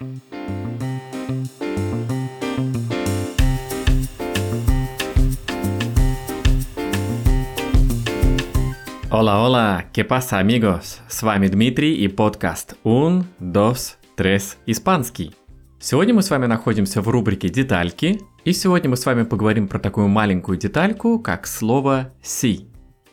Hola, 0.00 0.12
hola, 9.10 9.90
¿qué 9.92 10.04
pasa, 10.06 10.38
amigos? 10.38 11.02
С 11.06 11.22
вами 11.22 11.48
Дмитрий 11.48 11.92
и 11.96 12.08
подкаст 12.08 12.76
Un, 12.82 13.24
Dos, 13.38 13.98
Tres 14.16 14.56
Испанский. 14.64 15.34
Сегодня 15.78 16.14
мы 16.14 16.22
с 16.22 16.30
вами 16.30 16.46
находимся 16.46 17.02
в 17.02 17.08
рубрике 17.08 17.50
«Детальки», 17.50 18.22
и 18.46 18.52
сегодня 18.54 18.88
мы 18.88 18.96
с 18.96 19.04
вами 19.04 19.24
поговорим 19.24 19.68
про 19.68 19.78
такую 19.78 20.08
маленькую 20.08 20.56
детальку, 20.56 21.18
как 21.18 21.46
слово 21.46 22.14
«си». 22.22 22.69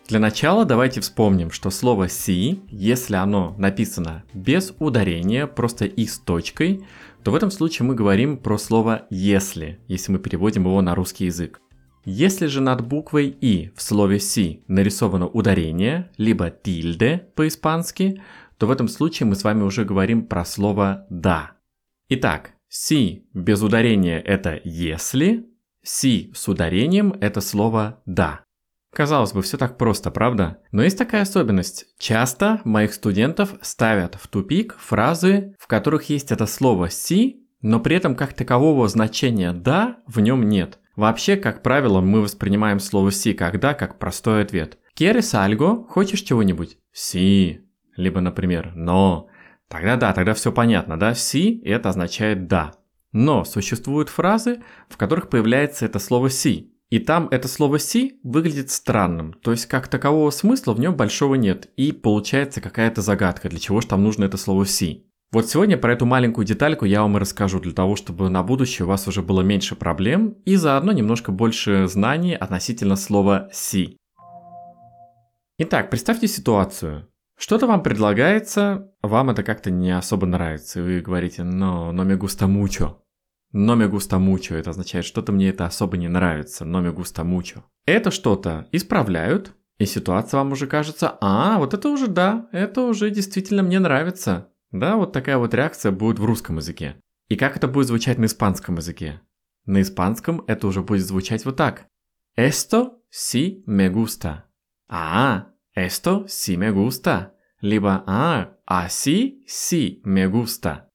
Для 0.07 0.19
начала 0.19 0.63
давайте 0.63 1.01
вспомним, 1.01 1.51
что 1.51 1.69
слово 1.69 2.07
«си», 2.07 2.61
если 2.69 3.15
оно 3.15 3.55
написано 3.57 4.23
без 4.33 4.73
ударения, 4.79 5.47
просто 5.47 5.83
«и» 5.83 6.05
с 6.05 6.17
точкой, 6.17 6.85
то 7.23 7.31
в 7.31 7.35
этом 7.35 7.51
случае 7.51 7.87
мы 7.87 7.93
говорим 7.93 8.37
про 8.37 8.57
слово 8.57 9.05
«если», 9.09 9.81
если 9.89 10.13
мы 10.13 10.19
переводим 10.19 10.63
его 10.63 10.81
на 10.81 10.95
русский 10.95 11.25
язык. 11.25 11.59
Если 12.05 12.45
же 12.45 12.61
над 12.61 12.87
буквой 12.87 13.27
«и» 13.27 13.73
в 13.75 13.81
слове 13.81 14.21
«си» 14.21 14.63
нарисовано 14.69 15.27
ударение, 15.27 16.09
либо 16.15 16.51
«тильде» 16.51 17.27
по-испански, 17.35 18.21
то 18.57 18.65
в 18.65 18.71
этом 18.71 18.87
случае 18.87 19.27
мы 19.27 19.35
с 19.35 19.43
вами 19.43 19.63
уже 19.63 19.83
говорим 19.83 20.25
про 20.25 20.45
слово 20.45 21.05
«да». 21.09 21.51
Итак, 22.07 22.51
«си» 22.69 23.27
без 23.33 23.61
ударения– 23.61 24.19
это 24.25 24.61
«если», 24.63 25.47
«си» 25.83 26.31
с 26.33 26.47
ударением– 26.47 27.13
это 27.19 27.41
слово 27.41 28.01
«да». 28.05 28.46
Казалось 28.93 29.33
бы, 29.33 29.41
все 29.41 29.57
так 29.57 29.77
просто, 29.77 30.11
правда? 30.11 30.59
Но 30.71 30.83
есть 30.83 30.97
такая 30.97 31.21
особенность. 31.21 31.85
Часто 31.99 32.61
моих 32.63 32.93
студентов 32.93 33.55
ставят 33.61 34.15
в 34.15 34.27
тупик 34.27 34.75
фразы, 34.79 35.55
в 35.59 35.67
которых 35.67 36.09
есть 36.09 36.31
это 36.31 36.45
слово 36.45 36.89
«си», 36.89 37.43
но 37.61 37.79
при 37.79 37.95
этом 37.95 38.15
как 38.15 38.33
такового 38.33 38.87
значения 38.87 39.53
«да» 39.53 39.97
в 40.07 40.19
нем 40.19 40.47
нет– 40.47 40.79
Вообще, 40.97 41.37
как 41.37 41.61
правило, 41.61 42.01
мы 42.01 42.21
воспринимаем 42.21 42.79
слово 42.79 43.11
«си» 43.11 43.33
как 43.33 43.59
«да» 43.59 43.75
как 43.75 43.99
простой 43.99 44.41
ответ. 44.41 44.79
«Quieres 44.99 45.31
algo?» 45.35 45.85
Хочешь 45.87 46.21
чего-нибудь? 46.21 46.79
«Си». 46.91 47.61
Либо, 47.95 48.19
например, 48.19 48.73
«но». 48.75 49.27
Тогда 49.67 49.95
да, 49.95 50.11
тогда 50.13 50.33
все 50.33 50.51
понятно, 50.51 50.97
да? 50.97 51.13
«Си» 51.13 51.61
это 51.63 51.89
означает 51.89 52.47
«да». 52.47 52.73
Но 53.11 53.45
существуют 53.45 54.09
фразы, 54.09 54.63
в 54.89 54.97
которых 54.97 55.29
появляется 55.29 55.85
это 55.85 55.99
слово 55.99 56.31
«си». 56.31 56.73
И 56.89 56.99
там 56.99 57.27
это 57.31 57.49
слово 57.49 57.79
«си» 57.79 58.17
выглядит 58.23 58.69
странным, 58.69 59.33
то 59.33 59.51
есть 59.51 59.65
как 59.65 59.89
такового 59.89 60.29
смысла 60.29 60.73
в 60.73 60.79
нем 60.79 60.95
большого 60.95 61.35
нет, 61.35 61.69
и 61.75 61.91
получается 61.91 62.61
какая-то 62.61 63.01
загадка, 63.01 63.49
для 63.49 63.59
чего 63.59 63.81
же 63.81 63.87
там 63.87 64.03
нужно 64.03 64.23
это 64.23 64.37
слово 64.37 64.65
«си». 64.65 65.03
Вот 65.33 65.49
сегодня 65.49 65.77
про 65.77 65.91
эту 65.91 66.05
маленькую 66.05 66.45
детальку 66.45 66.85
я 66.85 67.01
вам 67.01 67.17
и 67.17 67.19
расскажу, 67.19 67.59
для 67.59 67.73
того, 67.73 67.97
чтобы 67.97 68.29
на 68.29 68.41
будущее 68.41 68.85
у 68.85 68.87
вас 68.87 69.05
уже 69.05 69.21
было 69.21 69.41
меньше 69.41 69.75
проблем 69.75 70.37
и 70.45 70.55
заодно 70.55 70.93
немножко 70.93 71.33
больше 71.33 71.87
знаний 71.87 72.33
относительно 72.33 72.95
слова 72.95 73.49
«си». 73.51 73.97
Итак, 75.57 75.89
представьте 75.89 76.29
ситуацию. 76.29 77.09
Что-то 77.37 77.67
вам 77.67 77.83
предлагается, 77.83 78.93
вам 79.01 79.31
это 79.31 79.43
как-то 79.43 79.71
не 79.71 79.91
особо 79.91 80.25
нравится, 80.25 80.79
и 80.79 80.83
вы 80.83 81.01
говорите 81.01 81.43
«но, 81.43 81.91
но 81.91 82.03
me 82.03 82.17
gusta 82.17 82.47
mucho». 82.47 82.95
«Но 83.51 83.75
me 83.75 83.89
gusta 83.89 84.19
mucho» 84.19 84.55
это 84.55 84.71
означает, 84.71 85.05
что-то 85.05 85.31
мне 85.31 85.49
это 85.49 85.65
особо 85.65 85.97
не 85.97 86.07
нравится, 86.07 86.65
«но 86.65 86.81
me 86.81 86.93
gusta 86.93 87.23
mucho». 87.23 87.63
Это 87.85 88.11
что-то 88.11 88.67
исправляют, 88.71 89.53
и 89.77 89.85
ситуация 89.85 90.39
вам 90.39 90.51
уже 90.51 90.67
кажется 90.67 91.17
«а, 91.21 91.57
вот 91.57 91.73
это 91.73 91.89
уже 91.89 92.07
да, 92.07 92.47
это 92.51 92.81
уже 92.81 93.09
действительно 93.09 93.63
мне 93.63 93.79
нравится». 93.79 94.49
Да, 94.71 94.97
вот 94.97 95.13
такая 95.13 95.37
вот 95.37 95.53
реакция 95.53 95.91
будет 95.91 96.19
в 96.19 96.25
русском 96.25 96.57
языке. 96.57 96.97
И 97.29 97.35
как 97.35 97.55
это 97.55 97.67
будет 97.67 97.87
звучать 97.87 98.17
на 98.17 98.25
испанском 98.25 98.75
языке? 98.75 99.21
На 99.65 99.81
испанском 99.81 100.43
это 100.47 100.67
уже 100.67 100.81
будет 100.81 101.05
звучать 101.05 101.45
вот 101.45 101.55
так. 101.55 101.87
Esto 102.37 102.99
sí 103.11 103.63
me 103.65 103.89
gusta. 103.89 104.43
А, 104.89 105.47
esto 105.75 106.25
sí 106.27 106.57
me 106.57 106.71
gusta. 106.71 107.33
Либо 107.61 108.03
а, 108.05 108.55
así 108.65 109.43
sí 109.47 110.01
me 110.05 110.27
gusta. 110.27 110.87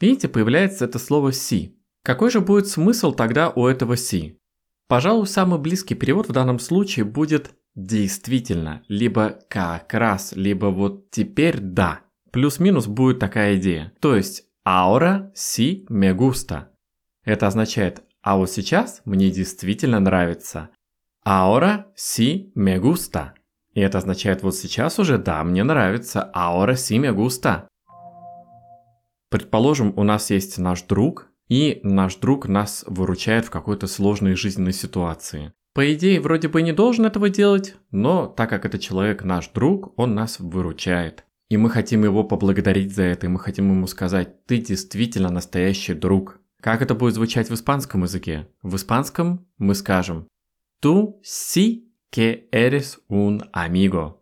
Видите, 0.00 0.28
появляется 0.28 0.86
это 0.86 0.98
слово 0.98 1.32
«си». 1.32 1.79
Какой 2.02 2.30
же 2.30 2.40
будет 2.40 2.66
смысл 2.66 3.12
тогда 3.12 3.50
у 3.50 3.66
этого 3.66 3.96
«си»? 3.96 4.38
Пожалуй, 4.88 5.26
самый 5.26 5.58
близкий 5.58 5.94
перевод 5.94 6.28
в 6.28 6.32
данном 6.32 6.58
случае 6.58 7.04
будет 7.04 7.52
«действительно», 7.74 8.82
либо 8.88 9.38
«как 9.48 9.92
раз», 9.94 10.32
либо 10.34 10.66
«вот 10.66 11.10
теперь 11.10 11.58
да». 11.60 12.00
Плюс-минус 12.32 12.86
будет 12.86 13.18
такая 13.18 13.56
идея. 13.56 13.92
То 14.00 14.16
есть 14.16 14.44
sí 14.66 15.86
me 15.88 16.16
gusta. 16.16 16.68
Это 17.24 17.46
означает 17.46 18.02
«а 18.22 18.36
вот 18.36 18.50
сейчас 18.50 19.02
мне 19.04 19.30
действительно 19.30 20.00
нравится». 20.00 20.70
Sí 21.26 22.50
me 22.56 22.80
gusta. 22.80 23.32
И 23.74 23.80
это 23.80 23.98
означает 23.98 24.42
«вот 24.42 24.56
сейчас 24.56 24.98
уже 24.98 25.18
да, 25.18 25.44
мне 25.44 25.64
нравится». 25.64 26.32
Sí 26.34 26.98
me 26.98 27.14
gusta. 27.14 27.66
Предположим, 29.28 29.92
у 29.96 30.02
нас 30.02 30.30
есть 30.30 30.58
наш 30.58 30.82
друг, 30.82 31.29
и 31.50 31.80
наш 31.82 32.16
друг 32.16 32.48
нас 32.48 32.84
выручает 32.86 33.44
в 33.44 33.50
какой-то 33.50 33.86
сложной 33.86 34.36
жизненной 34.36 34.72
ситуации. 34.72 35.52
По 35.74 35.92
идее, 35.92 36.20
вроде 36.20 36.48
бы 36.48 36.62
не 36.62 36.72
должен 36.72 37.04
этого 37.04 37.28
делать, 37.28 37.74
но 37.90 38.26
так 38.26 38.48
как 38.48 38.64
это 38.64 38.78
человек 38.78 39.24
наш 39.24 39.48
друг, 39.48 39.92
он 39.98 40.14
нас 40.14 40.40
выручает. 40.40 41.24
И 41.48 41.56
мы 41.56 41.68
хотим 41.68 42.04
его 42.04 42.24
поблагодарить 42.24 42.94
за 42.94 43.02
это, 43.02 43.26
и 43.26 43.28
мы 43.28 43.40
хотим 43.40 43.70
ему 43.70 43.86
сказать, 43.88 44.46
ты 44.46 44.58
действительно 44.58 45.30
настоящий 45.30 45.94
друг. 45.94 46.40
Как 46.60 46.82
это 46.82 46.94
будет 46.94 47.14
звучать 47.14 47.50
в 47.50 47.54
испанском 47.54 48.04
языке? 48.04 48.48
В 48.62 48.76
испанском 48.76 49.46
мы 49.58 49.74
скажем 49.74 50.28
«Tú 50.80 51.20
sí 51.24 51.88
que 52.12 52.48
eres 52.52 52.98
un 53.08 53.42
amigo». 53.52 54.20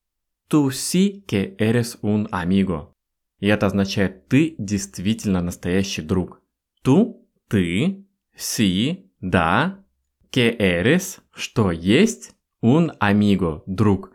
«Tú 0.49 0.71
sí 0.71 1.25
que 1.27 1.57
eres 1.59 1.99
un 2.03 2.27
amigo». 2.31 2.93
И 3.39 3.47
это 3.49 3.67
означает 3.67 4.29
«ты 4.29 4.55
действительно 4.59 5.43
настоящий 5.43 6.03
друг». 6.03 6.41
«Tú»– 6.83 7.17
«ты», 7.49 8.05
«sí»– 8.37 9.07
«да», 9.21 9.85
«que 10.31 10.57
eres»– 10.59 11.21
«что 11.35 11.73
есть», 11.73 12.33
«un 12.63 12.93
amigo»– 13.01 13.63
«друг». 13.67 14.13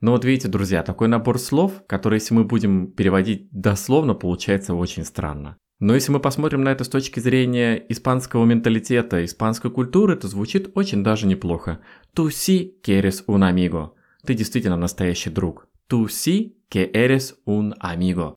Но 0.00 0.12
вот 0.12 0.24
видите, 0.24 0.48
друзья, 0.48 0.82
такой 0.82 1.08
набор 1.08 1.38
слов, 1.38 1.82
который, 1.86 2.16
если 2.16 2.34
мы 2.34 2.44
будем 2.44 2.90
переводить 2.90 3.48
дословно, 3.52 4.14
получается 4.14 4.74
очень 4.74 5.04
странно. 5.04 5.58
Но 5.78 5.94
если 5.94 6.12
мы 6.12 6.20
посмотрим 6.20 6.62
на 6.62 6.70
это 6.70 6.84
с 6.84 6.88
точки 6.88 7.20
зрения 7.20 7.74
испанского 7.88 8.44
менталитета, 8.44 9.24
испанской 9.24 9.70
культуры, 9.70 10.16
то 10.16 10.28
звучит 10.28 10.70
очень 10.74 11.02
даже 11.02 11.26
неплохо. 11.26 11.80
«Tú 12.14 12.28
sí 12.28 12.80
que 12.82 13.00
eres 13.00 13.24
un 13.26 13.42
amigo». 13.42 13.90
Ты 14.24 14.34
действительно 14.34 14.76
настоящий 14.76 15.30
друг. 15.30 15.68
«Tú 15.88 16.06
sí 16.06 16.56
que 16.70 16.90
eres 16.92 17.34
un 17.46 17.74
amigo». 17.80 18.36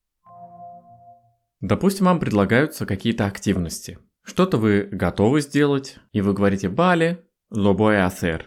Допустим, 1.61 2.07
вам 2.07 2.19
предлагаются 2.19 2.85
какие-то 2.85 3.25
активности. 3.25 3.99
Что-то 4.23 4.57
вы 4.57 4.87
готовы 4.91 5.41
сделать, 5.41 5.97
и 6.11 6.21
вы 6.21 6.33
говорите 6.33 6.69
«Бали, 6.69 7.23
a 7.51 8.07
hacer». 8.07 8.43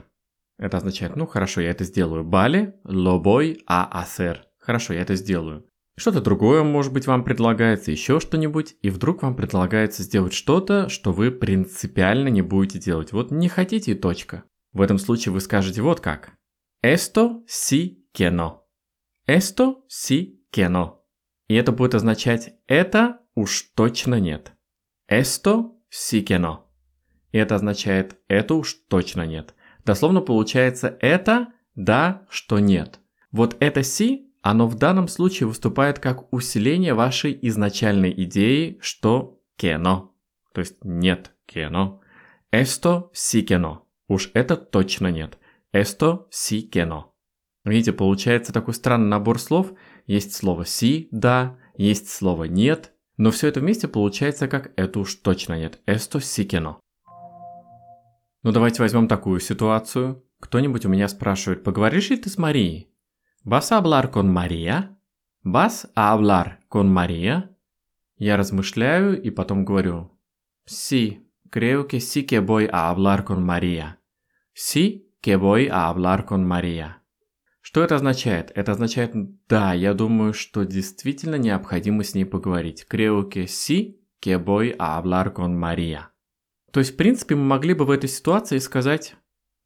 Это 0.58 0.78
означает, 0.78 1.16
ну 1.16 1.26
хорошо, 1.26 1.60
я 1.60 1.70
это 1.70 1.84
сделаю. 1.84 2.24
Бали, 2.24 2.74
лобой, 2.84 3.62
а 3.66 4.00
асер. 4.00 4.46
Хорошо, 4.58 4.94
я 4.94 5.02
это 5.02 5.14
сделаю. 5.14 5.66
Что-то 5.98 6.20
другое, 6.20 6.62
может 6.62 6.92
быть, 6.92 7.06
вам 7.06 7.24
предлагается, 7.24 7.90
еще 7.90 8.20
что-нибудь, 8.20 8.76
и 8.82 8.90
вдруг 8.90 9.22
вам 9.22 9.34
предлагается 9.34 10.02
сделать 10.02 10.34
что-то, 10.34 10.88
что 10.88 11.12
вы 11.12 11.30
принципиально 11.30 12.28
не 12.28 12.42
будете 12.42 12.78
делать. 12.78 13.12
Вот 13.12 13.30
не 13.30 13.48
хотите 13.48 13.92
и 13.92 13.94
точка. 13.94 14.44
В 14.72 14.82
этом 14.82 14.98
случае 14.98 15.32
вы 15.32 15.40
скажете 15.40 15.82
вот 15.82 16.00
как. 16.00 16.32
Esto 16.84 17.42
sí 17.46 18.04
que 18.14 18.30
no. 18.30 18.58
Esto 19.26 19.76
sí 19.88 20.40
que 20.52 20.68
no. 20.70 20.96
И 21.48 21.54
это 21.54 21.72
будет 21.72 21.94
означать 21.94 22.54
«это 22.66 23.20
уж 23.34 23.62
точно 23.74 24.20
нет». 24.20 24.55
Esto 25.08 25.76
sí 25.90 26.24
que 26.24 26.38
no. 26.38 26.58
И 27.32 27.38
это 27.38 27.54
означает 27.54 28.16
«это 28.28 28.54
уж 28.54 28.74
точно 28.88 29.26
нет». 29.26 29.54
Дословно 29.84 30.20
получается 30.20 30.96
это 31.00 31.48
да, 31.74 32.26
что 32.28 32.58
нет. 32.58 33.00
Вот 33.30 33.56
это 33.60 33.82
си, 33.82 34.32
оно 34.42 34.66
в 34.66 34.76
данном 34.76 35.08
случае 35.08 35.46
выступает 35.46 35.98
как 35.98 36.32
усиление 36.32 36.94
вашей 36.94 37.38
изначальной 37.42 38.12
идеи, 38.24 38.78
что 38.80 39.40
кено. 39.56 40.14
То 40.52 40.60
есть 40.60 40.76
нет 40.84 41.32
кено. 41.46 42.00
Esto 42.52 43.10
sí 43.12 43.44
que 43.44 43.78
Уж 44.08 44.30
это 44.34 44.56
точно 44.56 45.08
нет. 45.10 45.38
Esto 45.72 46.26
sí 46.30 46.70
que 46.70 46.84
Видите, 47.64 47.92
получается 47.92 48.52
такой 48.52 48.74
странный 48.74 49.08
набор 49.08 49.40
слов. 49.40 49.72
Есть 50.06 50.34
слово 50.34 50.64
«си», 50.64 51.08
«да», 51.10 51.58
есть 51.76 52.08
слово 52.08 52.44
«нет», 52.44 52.92
но 53.16 53.30
все 53.30 53.48
это 53.48 53.60
вместе 53.60 53.88
получается 53.88 54.48
как 54.48 54.72
«это 54.78 54.98
уж 55.00 55.14
точно 55.16 55.58
нет». 55.58 55.80
Esto 55.86 56.20
sí 56.20 56.44
que 56.44 56.60
ну 58.46 58.52
давайте 58.52 58.80
возьмем 58.80 59.08
такую 59.08 59.40
ситуацию. 59.40 60.22
Кто-нибудь 60.38 60.86
у 60.86 60.88
меня 60.88 61.08
спрашивает, 61.08 61.64
поговоришь 61.64 62.10
ли 62.10 62.16
ты 62.16 62.30
с 62.30 62.38
Марией? 62.38 62.92
Vas 63.44 63.72
a 63.72 63.78
hablar 63.78 64.12
con 64.12 64.32
María? 64.32 64.96
Vas 65.42 65.90
a 65.96 66.12
hablar 66.12 66.60
con 66.68 66.88
María? 66.88 67.48
Я 68.18 68.36
размышляю 68.36 69.20
и 69.20 69.30
потом 69.30 69.64
говорю 69.64 70.12
«Sí, 70.64 71.28
creo 71.50 71.88
que 71.88 71.98
sí 71.98 72.24
que 72.24 72.38
voy 72.38 72.68
a 72.70 72.88
hablar 72.88 73.24
con 73.24 73.44
María». 73.44 73.98
«Sí 74.54 75.10
que 75.20 75.36
voy 75.36 75.66
a 75.66 75.88
hablar 75.88 76.24
con 76.24 76.46
María». 76.46 77.02
Что 77.66 77.82
это 77.82 77.96
означает? 77.96 78.52
Это 78.54 78.70
означает 78.70 79.12
«да, 79.48 79.72
я 79.72 79.92
думаю, 79.92 80.34
что 80.34 80.62
действительно 80.62 81.34
необходимо 81.34 82.04
с 82.04 82.14
ней 82.14 82.24
поговорить». 82.24 82.86
«Creo 82.88 83.28
que 83.28 83.46
sí 83.46 83.96
que 84.22 84.40
voy 84.40 84.76
a 84.78 84.96
hablar 84.96 85.34
con 85.34 85.58
María». 85.58 86.02
То 86.70 86.78
есть, 86.78 86.92
в 86.92 86.96
принципе, 86.96 87.34
мы 87.34 87.42
могли 87.42 87.74
бы 87.74 87.84
в 87.84 87.90
этой 87.90 88.08
ситуации 88.08 88.58
сказать 88.58 89.16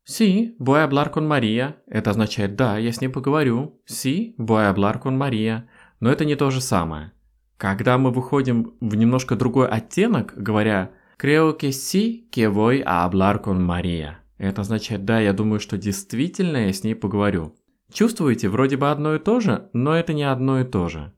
«Sí, 0.09 0.57
voy 0.59 0.79
a 0.79 0.89
hablar 0.89 1.13
con 1.13 1.29
María». 1.29 1.75
Это 1.87 2.13
означает 2.13 2.57
«да, 2.57 2.79
я 2.79 2.91
с 2.91 3.03
ней 3.03 3.09
поговорю». 3.09 3.79
«Sí, 3.87 4.35
voy 4.39 4.65
a 4.65 4.73
hablar 4.73 5.03
con 5.03 5.19
María». 5.19 5.65
Но 6.01 6.11
это 6.11 6.25
не 6.25 6.37
то 6.37 6.51
же 6.51 6.63
самое. 6.63 7.13
Когда 7.59 7.99
мы 7.99 8.13
выходим 8.13 8.79
в 8.81 8.95
немножко 8.95 9.37
другой 9.37 9.69
оттенок, 9.69 10.33
говоря 10.39 10.91
«Creo 11.19 11.55
que 11.55 11.69
sí 11.69 12.31
que 12.33 12.51
voy 12.51 12.83
a 12.83 13.07
hablar 13.07 13.45
con 13.45 13.59
María». 13.59 14.15
Это 14.39 14.63
означает 14.63 15.05
«да, 15.05 15.21
я 15.21 15.35
думаю, 15.35 15.61
что 15.61 15.77
действительно 15.77 16.57
я 16.65 16.73
с 16.73 16.83
ней 16.83 16.95
поговорю». 16.95 17.55
Чувствуете, 17.93 18.49
вроде 18.49 18.77
бы 18.77 18.91
одно 18.91 19.15
и 19.15 19.19
то 19.19 19.41
же, 19.41 19.69
но 19.73 19.95
это 19.95 20.13
не 20.13 20.23
одно 20.23 20.61
и 20.61 20.65
то 20.65 20.89
же. 20.89 21.13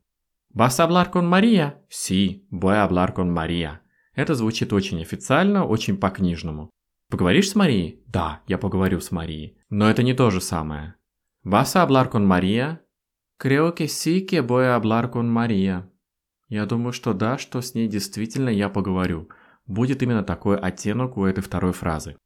«Vas 0.55 0.81
a 0.81 0.87
hablar 0.87 1.11
con 1.11 1.29
María?» 1.29 1.75
«Sí, 1.89 2.47
voy 2.51 2.75
a 2.75 2.87
hablar 2.87 3.15
con 3.15 3.33
María». 3.33 3.79
Это 4.15 4.35
звучит 4.35 4.73
очень 4.73 5.01
официально, 5.01 5.65
очень 5.65 5.97
по-книжному. 5.97 6.71
Поговоришь 7.09 7.51
с 7.51 7.55
Марией? 7.55 8.03
Да, 8.07 8.43
я 8.47 8.59
поговорю 8.59 9.01
с 9.01 9.11
Марией. 9.11 9.57
Но 9.71 9.91
это 9.91 10.03
не 10.03 10.15
то 10.15 10.31
же 10.31 10.41
самое. 10.41 10.95
¿Vas 11.45 11.77
a 11.77 11.83
hablar 11.83 12.11
con 12.11 12.27
María? 12.27 12.81
Creo 13.39 13.75
que 13.75 13.89
sí 13.89 14.27
que 14.27 14.41
voy 14.41 14.65
a 14.65 14.77
hablar 14.77 15.11
con 15.11 15.31
María. 15.31 15.89
Я 16.49 16.67
думаю, 16.67 16.93
что 16.93 17.15
да, 17.15 17.39
что 17.39 17.61
с 17.63 17.75
ней 17.75 17.89
действительно 17.89 18.51
я 18.51 18.69
поговорю. 18.69 19.29
Будет 19.67 20.03
именно 20.03 20.23
такой 20.23 20.59
оттенок 20.59 21.17
у 21.17 21.25
этой 21.25 21.43
второй 21.43 21.73
фразы. 21.73 22.17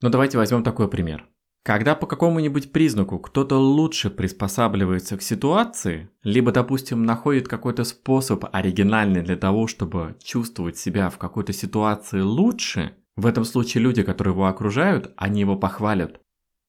Но 0.00 0.08
давайте 0.08 0.38
возьмем 0.38 0.62
такой 0.62 0.88
пример. 0.88 1.28
Когда 1.62 1.94
по 1.94 2.08
какому-нибудь 2.08 2.72
признаку 2.72 3.20
кто-то 3.20 3.56
лучше 3.56 4.10
приспосабливается 4.10 5.16
к 5.16 5.22
ситуации, 5.22 6.10
либо, 6.24 6.50
допустим, 6.50 7.04
находит 7.04 7.46
какой-то 7.46 7.84
способ 7.84 8.44
оригинальный 8.52 9.22
для 9.22 9.36
того, 9.36 9.68
чтобы 9.68 10.16
чувствовать 10.20 10.76
себя 10.76 11.08
в 11.08 11.18
какой-то 11.18 11.52
ситуации 11.52 12.20
лучше, 12.20 12.96
в 13.14 13.26
этом 13.26 13.44
случае 13.44 13.84
люди, 13.84 14.02
которые 14.02 14.32
его 14.32 14.46
окружают, 14.46 15.12
они 15.16 15.40
его 15.40 15.54
похвалят. 15.54 16.20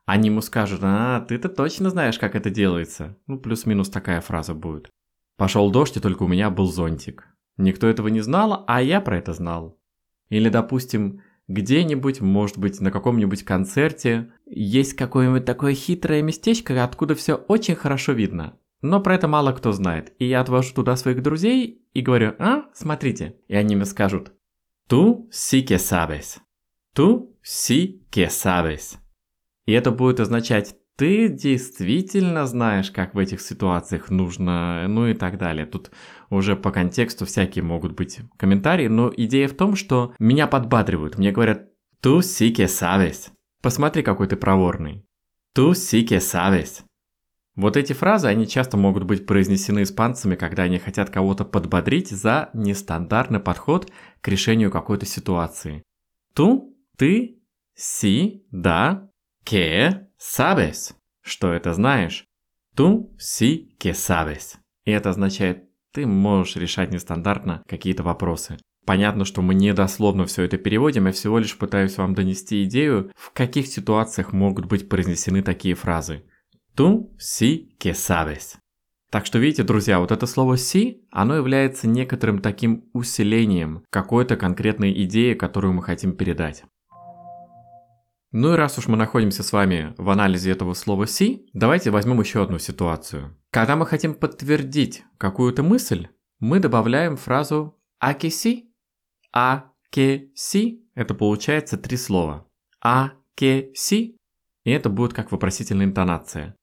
Они 0.06 0.28
ему 0.28 0.42
скажут, 0.42 0.81
а, 0.84 1.22
ты-то 1.22 1.50
точно 1.50 1.90
знаешь, 1.90 2.19
как 2.19 2.36
это 2.36 2.51
делается. 2.51 3.18
Ну, 3.25 3.40
плюс-минус 3.40 3.90
такая 3.90 4.22
фраза 4.22 4.54
будет. 4.54 4.92
Пошел 5.38 5.72
дождь, 5.72 5.98
и 5.98 6.01
только 6.01 6.24
у 6.24 6.28
меня 6.28 6.51
был 6.51 6.68
зонтик. 6.68 7.28
Никто 7.57 7.88
этого 7.88 8.10
не 8.10 8.22
знал, 8.22 8.63
а 8.68 8.81
я 8.81 9.01
про 9.01 9.18
это 9.18 9.34
знал. 9.34 9.80
Или, 10.30 10.50
допустим, 10.50 11.22
где-нибудь, 11.48 12.22
может 12.22 12.57
быть, 12.57 12.80
на 12.80 12.92
каком-нибудь 12.92 13.44
концерте 13.44 14.31
есть 14.45 14.94
какое-нибудь 14.94 15.45
такое 15.45 15.74
хитрое 15.74 16.22
местечко, 16.22 16.84
откуда 16.84 17.16
все 17.16 17.36
очень 17.36 17.75
хорошо 17.75 18.13
видно. 18.13 18.57
Но 18.81 19.01
про 19.01 19.16
это 19.16 19.28
мало 19.28 19.54
кто 19.54 19.72
знает. 19.72 20.13
И 20.19 20.25
я 20.25 20.42
отвожу 20.42 20.74
туда 20.74 20.95
своих 20.95 21.22
друзей 21.22 21.86
и 21.94 22.01
говорю, 22.01 22.36
а, 22.40 22.66
смотрите. 22.74 23.38
И 23.48 23.56
они 23.56 23.75
мне 23.75 23.86
скажут, 23.86 24.34
«Tú 24.90 25.30
sí 25.31 25.66
que 25.66 25.78
sabes». 25.78 26.40
«Tú 26.94 27.36
sí 27.44 28.04
que 28.12 28.28
sabes». 28.28 28.98
И 29.66 29.72
это 29.72 29.92
будет 29.92 30.19
означать 30.19 30.75
ты 30.95 31.28
действительно 31.28 32.45
знаешь, 32.45 32.92
как 32.92 33.16
в 33.16 33.18
этих 33.18 33.42
ситуациях 33.42 34.10
нужно, 34.10 34.88
ну 34.88 35.07
и 35.07 35.13
так 35.13 35.38
далее. 35.38 35.66
Тут 35.66 35.92
уже 36.30 36.56
по 36.56 36.72
контексту 36.72 37.25
всякие 37.25 37.63
могут 37.63 37.94
быть 37.94 38.19
комментарии, 38.38 38.88
но 38.88 39.12
идея 39.16 39.48
в 39.48 39.54
том, 39.54 39.75
что 39.75 40.13
меня 40.19 40.48
подбадривают. 40.48 41.18
Мне 41.18 41.31
говорят, 41.31 41.69
sí 42.04 42.54
que 42.54 42.66
sabes. 42.66 43.31
Посмотри, 43.62 44.04
какой 44.04 44.28
ты 44.28 44.36
проворный. 44.36 45.06
Sí 45.56 46.06
que 46.06 46.18
sabes. 46.18 46.84
Вот 47.56 47.78
эти 47.78 47.94
фразы, 47.94 48.28
они 48.28 48.48
часто 48.48 48.78
могут 48.78 49.04
быть 49.04 49.28
произнесены 49.28 49.84
испанцами, 49.84 50.36
когда 50.36 50.63
они 50.63 50.80
хотят 50.80 51.12
кого-то 51.12 51.45
подбодрить 51.45 52.10
за 52.10 52.50
нестандартный 52.54 53.40
подход 53.40 53.92
к 54.22 54.28
решению 54.28 54.72
какой-то 54.72 55.06
ситуации. 55.06 55.84
Ту, 56.34 56.75
ты, 56.98 57.40
си, 57.75 58.44
да, 58.50 59.07
ке, 59.44 60.07
sabes, 60.24 60.94
что 61.22 61.52
это 61.52 61.74
знаешь. 61.74 62.25
Ту, 62.75 63.14
си, 63.20 63.75
ке 63.78 63.92
sabes. 63.92 64.56
И 64.86 64.92
это 64.92 65.10
означает, 65.10 65.66
ты 65.92 66.08
можешь 66.08 66.56
решать 66.56 66.92
нестандартно 66.92 67.64
какие-то 67.68 68.04
вопросы. 68.04 68.58
Понятно, 68.86 69.25
что 69.25 69.42
мы 69.42 69.54
не 69.54 69.74
дословно 69.74 70.25
все 70.25 70.44
это 70.44 70.58
переводим, 70.58 71.06
я 71.06 71.12
всего 71.12 71.40
лишь 71.40 71.58
пытаюсь 71.58 71.98
вам 71.98 72.16
донести 72.16 72.64
идею, 72.66 73.12
в 73.16 73.31
каких 73.31 73.68
ситуациях 73.68 74.34
могут 74.34 74.66
быть 74.66 74.90
произнесены 74.90 75.42
такие 75.42 75.75
фразы. 75.75 76.24
Tú 76.76 77.12
sí 77.18 77.78
que 77.80 77.92
sabes. 77.92 78.58
Так 79.12 79.28
что 79.28 79.38
видите, 79.38 79.62
друзья, 79.62 80.00
вот 80.00 80.12
это 80.12 80.26
слово 80.26 80.58
«си», 80.58 81.06
оно 81.12 81.36
является 81.36 81.88
некоторым 81.88 82.40
таким 82.40 82.90
усилением 82.94 83.84
какой-то 83.92 84.36
конкретной 84.38 84.92
идеи, 85.04 85.36
которую 85.36 85.74
мы 85.74 85.84
хотим 85.84 86.16
передать. 86.16 86.64
Ну 88.35 88.53
и 88.53 88.57
раз 88.57 88.80
уж 88.80 88.88
мы 88.88 88.97
находимся 88.97 89.44
с 89.44 89.53
вами 89.53 89.94
в 89.95 90.09
анализе 90.09 90.50
этого 90.50 90.74
слова 90.74 91.06
«си», 91.06 91.45
давайте 91.53 91.91
возьмем 91.91 92.19
еще 92.19 92.41
одну 92.41 92.57
ситуацию. 92.57 93.38
Когда 93.51 93.75
мы 93.75 93.85
хотим 93.85 94.15
подтвердить 94.15 95.03
какую-то 95.19 95.62
мысль, 95.62 96.07
мы 96.39 96.59
добавляем 96.59 97.15
фразу 97.15 97.80
«а 98.00 98.15
ке 98.15 98.31
си», 98.31 98.74
«а 99.31 99.65
ке 99.91 100.31
си»– 100.33 100.83
это 100.95 101.13
получается 101.13 101.77
три 101.77 101.95
слова. 101.95 102.47
«А 102.81 103.12
ке 103.35 103.69
си»– 103.75 104.18
и 104.63 104.71
это 104.71 104.89
будет 104.89 105.13
как 105.13 105.31
вопросительная 105.31 105.85
интонация. 105.85 106.56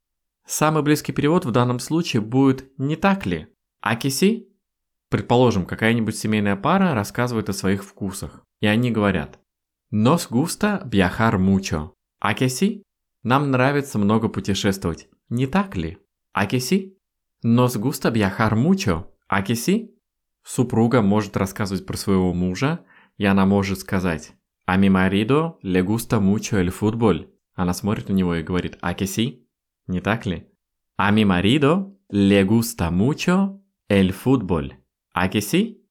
Самый 0.44 0.82
близкий 0.82 1.12
перевод 1.12 1.44
в 1.44 1.52
данном 1.52 1.78
случае 1.78 2.20
будет 2.20 2.68
«не 2.78 2.96
так 2.96 3.26
ли?» 3.26 3.46
«Акиси?» 3.80 4.48
Предположим, 5.08 5.66
какая-нибудь 5.66 6.16
семейная 6.16 6.56
пара 6.56 6.94
рассказывает 6.94 7.48
о 7.48 7.52
своих 7.52 7.84
вкусах, 7.84 8.42
и 8.60 8.66
они 8.66 8.90
говорят 8.90 9.39
«Nos 9.90 10.28
gusta 10.28 10.82
viajar 10.86 11.38
mucho». 11.38 11.92
«Акиси?» 12.20 12.82
Нам 13.22 13.50
нравится 13.50 13.98
много 13.98 14.28
путешествовать, 14.28 15.08
не 15.28 15.46
так 15.46 15.76
ли? 15.76 15.98
«Акиси?» 16.32 16.96
«Nos 17.44 17.76
gusta 17.76 18.10
viajar 18.10 18.54
mucho». 18.54 19.06
«Акиси?» 19.28 19.90
Супруга 20.42 21.02
может 21.02 21.36
рассказывать 21.36 21.86
про 21.86 21.96
своего 21.96 22.32
мужа, 22.32 22.80
и 23.18 23.24
она 23.24 23.46
может 23.46 23.80
сказать 23.80 24.32
«A 24.66 24.78
mi 24.78 24.88
marido 24.88 25.58
le 25.62 25.82
gusta 25.82 26.20
mucho 26.20 26.58
el 26.60 26.70
fútbol». 26.70 27.28
Она 27.54 27.74
смотрит 27.74 28.08
на 28.08 28.14
него 28.14 28.34
и 28.36 28.42
говорит 28.42 28.78
«Акиси?» 28.80 29.46
не 29.90 30.00
так 30.00 30.26
ли? 30.26 30.46
A 30.96 31.10
mi 31.10 31.24
marido 31.24 31.96
le 32.08 32.44
gusta 32.44 32.90
mucho 32.90 33.60
el 33.88 34.12
fútbol. 34.12 34.72
А 35.12 35.28
que 35.28 35.40
sí? 35.40 35.82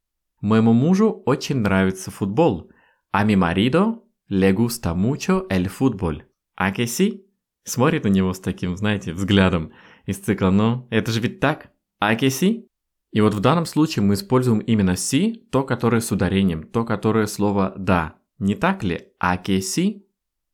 Моему 0.42 0.74
мужу 0.74 1.22
очень 1.26 1.58
нравится 1.58 2.12
футбол. 2.12 2.72
A 3.12 3.24
mi 3.26 3.36
marido 3.36 4.06
le 4.28 4.54
gusta 4.54 4.94
mucho 4.94 5.48
el 5.50 5.70
fútbol. 5.70 6.24
А 6.56 6.72
que 6.72 6.86
sí? 6.86 7.26
Смотрит 7.64 8.04
на 8.04 8.10
него 8.10 8.34
с 8.34 8.40
таким, 8.40 8.76
знаете, 8.78 9.14
взглядом 9.14 9.72
из 10.06 10.18
цикла 10.18 10.50
«Ну, 10.50 10.88
это 10.90 11.12
же 11.12 11.20
ведь 11.20 11.40
так? 11.40 11.72
А 12.00 12.16
que 12.16 12.28
sí?» 12.28 12.68
И 13.12 13.22
вот 13.22 13.34
в 13.34 13.40
данном 13.40 13.66
случае 13.66 14.04
мы 14.04 14.14
используем 14.14 14.60
именно 14.60 14.96
«си», 14.96 15.48
то, 15.52 15.64
которое 15.64 16.02
с 16.02 16.12
ударением, 16.12 16.64
то, 16.64 16.86
которое 16.86 17.26
слово 17.26 17.74
«да». 17.78 18.16
Не 18.38 18.56
так 18.56 18.84
ли? 18.84 19.08
А 19.20 19.38
que 19.38 19.58
sí? 19.58 20.06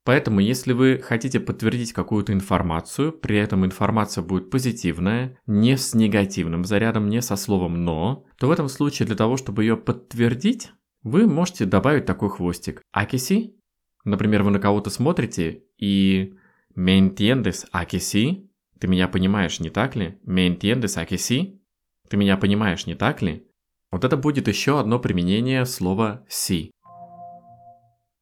Поэтому, 0.06 0.40
если 0.40 0.74
вы 0.74 1.00
хотите 1.04 1.40
подтвердить 1.40 1.92
какую-то 1.92 2.32
информацию, 2.32 3.12
при 3.12 3.38
этом 3.38 3.66
информация 3.66 4.24
будет 4.24 4.50
позитивная, 4.50 5.40
не 5.46 5.78
с 5.78 5.94
негативным 5.94 6.64
зарядом, 6.64 7.10
не 7.10 7.22
со 7.22 7.36
словом 7.36 7.84
«но», 7.84 8.26
то 8.38 8.48
в 8.48 8.52
этом 8.52 8.70
случае 8.70 9.08
для 9.08 9.16
того, 9.16 9.36
чтобы 9.36 9.64
ее 9.64 9.78
подтвердить, 9.78 10.72
вы 11.06 11.28
можете 11.28 11.66
добавить 11.66 12.06
такой 12.06 12.30
хвостик. 12.30 12.82
Акиси? 12.92 13.56
Например, 14.06 14.42
вы 14.42 14.50
на 14.50 14.60
кого-то 14.60 14.90
смотрите 14.90 15.64
и 15.78 16.34
«Me 16.76 17.00
entiendes, 17.00 17.66
акиси?» 17.72 18.50
Ты 18.80 18.88
меня 18.88 19.08
понимаешь, 19.08 19.60
не 19.60 19.70
так 19.70 19.96
ли? 19.96 20.18
«Me 20.26 20.50
entiendes, 20.50 21.00
акиси?» 21.00 21.62
Ты 22.10 22.18
меня 22.18 22.38
понимаешь, 22.38 22.88
не 22.88 22.96
так 22.96 23.22
ли? 23.22 23.48
Вот 23.92 24.04
это 24.04 24.18
будет 24.18 24.48
еще 24.48 24.80
одно 24.80 24.98
применение 25.00 25.66
слова 25.68 26.26
«си». 26.28 26.72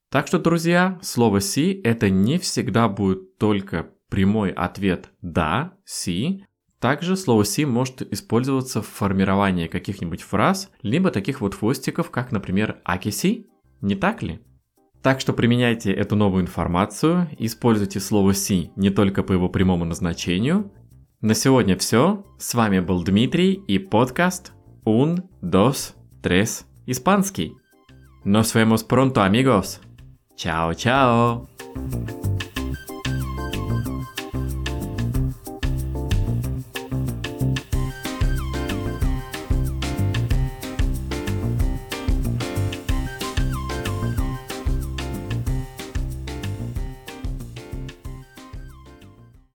Так 0.10 0.28
что, 0.28 0.38
друзья, 0.38 1.00
слово 1.02 1.40
«си» 1.40 1.80
это 1.86 2.10
не 2.10 2.38
всегда 2.38 2.90
будет 2.90 3.38
только 3.38 3.92
прямой 4.10 4.52
ответ 4.52 5.10
«да», 5.22 5.78
«си». 5.86 6.46
Также 6.84 7.16
слово 7.16 7.46
«си» 7.46 7.64
может 7.64 8.02
использоваться 8.12 8.82
в 8.82 8.88
формировании 8.88 9.68
каких-нибудь 9.68 10.22
фраз, 10.22 10.70
либо 10.82 11.12
таких 11.12 11.40
вот 11.40 11.56
хвостиков, 11.56 12.12
как, 12.12 12.34
например, 12.34 12.82
«акиси», 12.84 13.48
не 13.80 13.96
так 13.96 14.22
ли? 14.22 14.42
Так 15.02 15.22
что 15.22 15.32
применяйте 15.32 15.94
эту 15.94 16.18
новую 16.18 16.44
информацию, 16.44 17.30
используйте 17.40 18.02
слово 18.02 18.34
«си» 18.34 18.72
не 18.76 18.90
только 18.90 19.24
по 19.24 19.32
его 19.32 19.48
прямому 19.48 19.86
назначению. 19.86 20.74
На 21.22 21.36
сегодня 21.36 21.78
все. 21.78 22.26
С 22.38 22.54
вами 22.54 22.82
был 22.82 23.02
Дмитрий 23.02 23.54
и 23.54 23.80
подкаст 23.80 24.52
un, 24.86 25.24
dos, 25.42 25.94
tres, 26.22 26.66
испанский. 26.86 27.54
Nos 28.26 28.54
vemos 28.54 28.86
pronto, 28.86 29.26
amigos. 29.26 29.80
Чао-чао! 30.36 31.48